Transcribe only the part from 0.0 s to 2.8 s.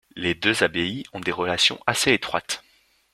Les deux abbayes ont des relations assez étroites.